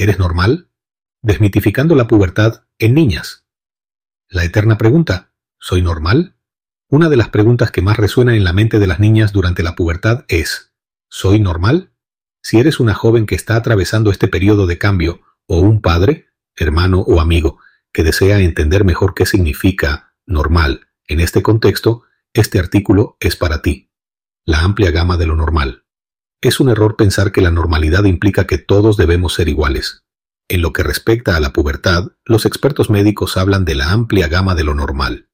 ¿Eres 0.00 0.18
normal? 0.18 0.70
Desmitificando 1.20 1.94
la 1.94 2.06
pubertad 2.06 2.64
en 2.78 2.94
niñas. 2.94 3.44
La 4.30 4.44
eterna 4.44 4.78
pregunta, 4.78 5.34
¿soy 5.58 5.82
normal? 5.82 6.36
Una 6.88 7.10
de 7.10 7.18
las 7.18 7.28
preguntas 7.28 7.70
que 7.70 7.82
más 7.82 7.98
resuenan 7.98 8.34
en 8.34 8.44
la 8.44 8.54
mente 8.54 8.78
de 8.78 8.86
las 8.86 8.98
niñas 8.98 9.34
durante 9.34 9.62
la 9.62 9.74
pubertad 9.74 10.24
es, 10.28 10.72
¿soy 11.10 11.38
normal? 11.38 11.92
Si 12.42 12.58
eres 12.58 12.80
una 12.80 12.94
joven 12.94 13.26
que 13.26 13.34
está 13.34 13.56
atravesando 13.56 14.10
este 14.10 14.26
periodo 14.26 14.66
de 14.66 14.78
cambio, 14.78 15.20
o 15.44 15.60
un 15.60 15.82
padre, 15.82 16.28
hermano 16.56 17.00
o 17.00 17.20
amigo, 17.20 17.58
que 17.92 18.02
desea 18.02 18.40
entender 18.40 18.86
mejor 18.86 19.12
qué 19.12 19.26
significa 19.26 20.14
normal 20.24 20.88
en 21.08 21.20
este 21.20 21.42
contexto, 21.42 22.04
este 22.32 22.58
artículo 22.58 23.18
es 23.20 23.36
para 23.36 23.60
ti. 23.60 23.90
La 24.46 24.60
amplia 24.60 24.92
gama 24.92 25.18
de 25.18 25.26
lo 25.26 25.36
normal. 25.36 25.84
Es 26.42 26.58
un 26.58 26.70
error 26.70 26.96
pensar 26.96 27.32
que 27.32 27.42
la 27.42 27.50
normalidad 27.50 28.04
implica 28.04 28.46
que 28.46 28.56
todos 28.56 28.96
debemos 28.96 29.34
ser 29.34 29.48
iguales. 29.48 30.04
En 30.48 30.62
lo 30.62 30.72
que 30.72 30.82
respecta 30.82 31.36
a 31.36 31.40
la 31.40 31.52
pubertad, 31.52 32.12
los 32.24 32.46
expertos 32.46 32.88
médicos 32.88 33.36
hablan 33.36 33.66
de 33.66 33.74
la 33.74 33.90
amplia 33.90 34.26
gama 34.26 34.54
de 34.54 34.64
lo 34.64 34.74
normal. 34.74 35.28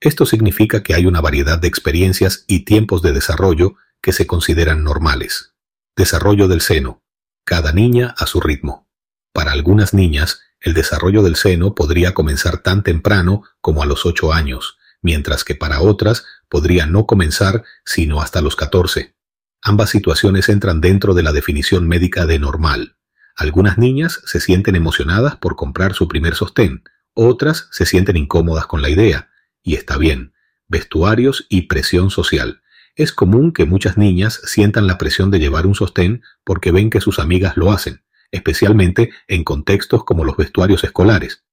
Esto 0.00 0.24
significa 0.24 0.82
que 0.82 0.94
hay 0.94 1.04
una 1.04 1.20
variedad 1.20 1.58
de 1.58 1.68
experiencias 1.68 2.44
y 2.48 2.60
tiempos 2.64 3.02
de 3.02 3.12
desarrollo 3.12 3.74
que 4.00 4.14
se 4.14 4.26
consideran 4.26 4.82
normales. 4.82 5.54
Desarrollo 5.94 6.48
del 6.48 6.62
seno. 6.62 7.02
Cada 7.44 7.72
niña 7.72 8.14
a 8.16 8.26
su 8.26 8.40
ritmo. 8.40 8.88
Para 9.34 9.52
algunas 9.52 9.92
niñas, 9.92 10.40
el 10.60 10.72
desarrollo 10.72 11.22
del 11.22 11.36
seno 11.36 11.74
podría 11.74 12.14
comenzar 12.14 12.58
tan 12.62 12.82
temprano 12.82 13.42
como 13.60 13.82
a 13.82 13.86
los 13.86 14.06
8 14.06 14.32
años, 14.32 14.78
mientras 15.02 15.44
que 15.44 15.54
para 15.54 15.82
otras 15.82 16.24
podría 16.48 16.86
no 16.86 17.06
comenzar 17.06 17.62
sino 17.84 18.22
hasta 18.22 18.40
los 18.40 18.56
14. 18.56 19.15
Ambas 19.62 19.90
situaciones 19.90 20.48
entran 20.48 20.80
dentro 20.80 21.14
de 21.14 21.22
la 21.22 21.32
definición 21.32 21.88
médica 21.88 22.26
de 22.26 22.38
normal. 22.38 22.96
Algunas 23.34 23.78
niñas 23.78 24.20
se 24.24 24.40
sienten 24.40 24.76
emocionadas 24.76 25.36
por 25.36 25.56
comprar 25.56 25.94
su 25.94 26.08
primer 26.08 26.34
sostén, 26.34 26.82
otras 27.14 27.68
se 27.70 27.86
sienten 27.86 28.16
incómodas 28.16 28.66
con 28.66 28.82
la 28.82 28.88
idea, 28.88 29.30
y 29.62 29.74
está 29.74 29.98
bien. 29.98 30.32
Vestuarios 30.68 31.46
y 31.48 31.62
presión 31.62 32.10
social. 32.10 32.62
Es 32.94 33.12
común 33.12 33.52
que 33.52 33.66
muchas 33.66 33.98
niñas 33.98 34.40
sientan 34.44 34.86
la 34.86 34.96
presión 34.96 35.30
de 35.30 35.38
llevar 35.38 35.66
un 35.66 35.74
sostén 35.74 36.22
porque 36.44 36.72
ven 36.72 36.88
que 36.88 37.00
sus 37.00 37.18
amigas 37.18 37.56
lo 37.56 37.72
hacen, 37.72 38.02
especialmente 38.30 39.10
en 39.28 39.44
contextos 39.44 40.04
como 40.04 40.24
los 40.24 40.36
vestuarios 40.36 40.82
escolares. 40.82 41.44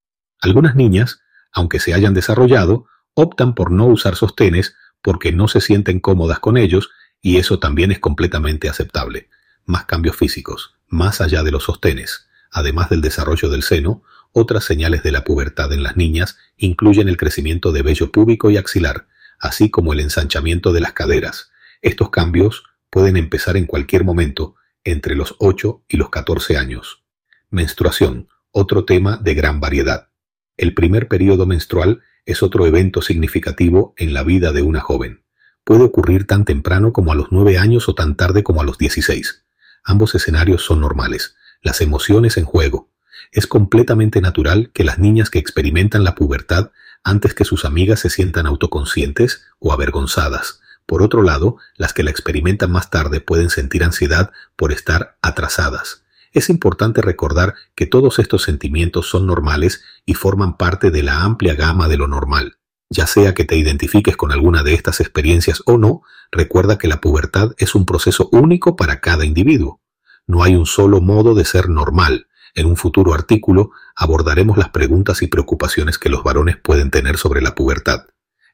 Algunas 0.42 0.75
niñas, 0.75 1.22
aunque 1.52 1.80
se 1.80 1.94
hayan 1.94 2.14
desarrollado, 2.14 2.88
optan 3.14 3.55
por 3.55 3.72
no 3.72 3.86
usar 3.88 4.16
sostenes 4.16 4.75
porque 5.02 5.31
no 5.31 5.47
se 5.47 5.61
sienten 5.61 5.99
cómodas 5.99 6.39
con 6.39 6.58
ellos 6.58 6.92
y 7.23 7.38
eso 7.38 7.57
también 7.57 7.91
es 7.91 7.99
completamente 7.99 8.69
aceptable. 8.69 9.29
Más 9.66 9.85
cambios 9.85 10.17
físicos, 10.17 10.75
más 10.89 11.21
allá 11.21 11.41
de 11.41 11.52
los 11.52 11.63
sostenes, 11.63 12.27
además 12.52 12.89
del 12.89 13.02
desarrollo 13.02 13.49
del 13.49 13.63
seno, 13.63 14.03
otras 14.33 14.65
señales 14.65 15.03
de 15.03 15.13
la 15.13 15.23
pubertad 15.23 15.71
en 15.71 15.83
las 15.83 15.95
niñas 15.95 16.38
incluyen 16.57 17.07
el 17.07 17.15
crecimiento 17.15 17.71
de 17.71 17.81
vello 17.81 18.11
púbico 18.11 18.52
y 18.52 18.57
axilar, 18.57 19.07
así 19.39 19.71
como 19.71 19.93
el 19.93 20.02
ensanchamiento 20.02 20.73
de 20.73 20.81
las 20.81 20.91
caderas. 20.91 21.49
Estos 21.81 22.09
cambios 22.09 22.65
pueden 22.89 23.15
empezar 23.15 23.55
en 23.55 23.67
cualquier 23.67 24.03
momento, 24.03 24.55
entre 24.83 25.15
los 25.15 25.35
8 25.39 25.85
y 25.87 25.95
los 25.95 26.09
14 26.09 26.58
años. 26.58 27.03
Menstruación, 27.49 28.27
otro 28.52 28.83
tema 28.83 29.15
de 29.15 29.33
gran 29.33 29.61
variedad. 29.61 30.09
El 30.58 30.73
primer 30.73 31.08
periodo 31.08 31.45
menstrual 31.45 32.02
es 32.25 32.43
otro 32.43 32.67
evento 32.67 33.02
significativo 33.02 33.93
en 33.95 34.13
la 34.13 34.23
vida 34.23 34.52
de 34.52 34.61
una 34.61 34.81
joven. 34.81 35.22
Puede 35.64 35.83
ocurrir 35.83 36.28
tan 36.28 36.44
temprano 36.44 36.92
como 36.92 37.14
a 37.14 37.16
los 37.16 37.28
9 37.31 37.58
años 37.58 37.88
o 37.88 37.95
tan 37.95 38.16
tarde 38.16 38.44
como 38.44 38.61
a 38.61 38.66
los 38.66 38.78
16. 38.78 39.44
Ambos 39.86 40.14
escenarios 40.14 40.61
son 40.64 40.81
normales. 40.81 41.36
Las 41.61 41.80
emociones 41.80 42.36
en 42.36 42.44
juego. 42.44 42.89
Es 43.31 43.47
completamente 43.47 44.20
natural 44.20 44.72
que 44.73 44.83
las 44.83 45.00
niñas 45.00 45.30
que 45.30 45.39
experimentan 45.39 46.03
la 46.03 46.16
pubertad 46.16 46.72
antes 47.03 47.33
que 47.33 47.45
sus 47.45 47.64
amigas 47.64 48.02
se 48.02 48.09
sientan 48.09 48.45
autoconscientes 48.45 49.45
o 49.59 49.72
avergonzadas. 49.72 50.60
Por 50.86 51.02
otro 51.02 51.21
lado, 51.21 51.58
las 51.77 51.93
que 51.93 52.04
la 52.04 52.11
experimentan 52.11 52.71
más 52.71 52.89
tarde 52.89 53.21
pueden 53.21 53.49
sentir 53.49 53.86
ansiedad 53.86 54.32
por 54.58 54.73
estar 54.73 55.17
atrasadas. 55.21 56.04
Es 56.33 56.49
importante 56.49 57.02
recordar 57.02 57.54
que 57.76 57.86
todos 57.86 58.20
estos 58.20 58.43
sentimientos 58.43 59.08
son 59.08 59.27
normales 59.27 59.83
y 60.05 60.16
forman 60.16 60.58
parte 60.58 60.92
de 60.92 61.04
la 61.04 61.21
amplia 61.21 61.55
gama 61.55 61.87
de 61.87 61.98
lo 61.98 62.08
normal. 62.08 62.58
Ya 62.89 63.08
sea 63.08 63.33
que 63.33 63.44
te 63.44 63.55
identifiques 63.55 64.16
con 64.17 64.32
alguna 64.32 64.64
de 64.64 64.73
estas 64.73 64.99
experiencias 64.99 65.64
o 65.66 65.77
no, 65.77 66.04
recuerda 66.32 66.77
que 66.77 66.88
la 66.88 67.02
pubertad 67.02 67.54
es 67.58 67.76
un 67.76 67.86
proceso 67.86 68.30
único 68.32 68.76
para 68.76 68.99
cada 68.99 69.26
individuo. 69.26 69.82
No 70.27 70.44
hay 70.44 70.55
un 70.55 70.66
solo 70.66 71.02
modo 71.02 71.36
de 71.36 71.45
ser 71.45 71.70
normal, 71.70 72.27
en 72.55 72.67
un 72.67 72.77
futuro 72.77 73.14
artículo 73.14 73.72
abordaremos 73.95 74.58
las 74.58 74.70
preguntas 74.70 75.23
y 75.23 75.27
preocupaciones 75.27 75.98
que 75.98 76.10
los 76.10 76.23
varones 76.23 76.58
pueden 76.58 76.92
tener 76.92 77.17
sobre 77.17 77.42
la 77.42 77.55
pubertad. 77.55 78.05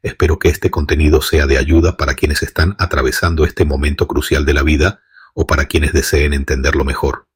Espero 0.02 0.40
que 0.40 0.48
este 0.48 0.72
contenido 0.72 1.22
sea 1.22 1.48
de 1.48 1.58
ayuda 1.58 1.98
para 1.98 2.14
quienes 2.14 2.42
están 2.42 2.76
atravesando 2.80 3.44
este 3.44 3.66
momento 3.66 4.08
crucial 4.08 4.46
de 4.46 4.54
la 4.54 4.64
vida 4.64 5.02
o 5.34 5.48
para 5.48 5.66
quienes 5.66 5.92
deseen 5.92 6.34
entenderlo 6.34 6.86
mejor. 6.86 7.29